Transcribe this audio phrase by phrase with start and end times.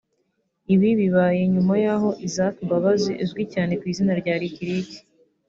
[0.73, 4.89] Ibi bibaye nyuma y’aho Isaac Mbabazi uzwi cyane ku izina rya LickLick